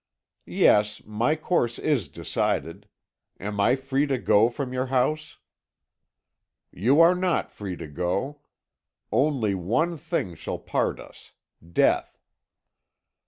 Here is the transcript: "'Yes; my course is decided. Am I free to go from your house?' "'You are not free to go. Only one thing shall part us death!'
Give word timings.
"'Yes; 0.47 1.03
my 1.05 1.35
course 1.35 1.77
is 1.77 2.09
decided. 2.09 2.87
Am 3.39 3.59
I 3.59 3.75
free 3.75 4.07
to 4.07 4.17
go 4.17 4.49
from 4.49 4.73
your 4.73 4.87
house?' 4.87 5.37
"'You 6.71 6.99
are 7.01 7.13
not 7.13 7.51
free 7.51 7.75
to 7.75 7.85
go. 7.85 8.39
Only 9.11 9.53
one 9.53 9.97
thing 9.97 10.33
shall 10.33 10.57
part 10.57 10.99
us 10.99 11.33
death!' 11.63 12.17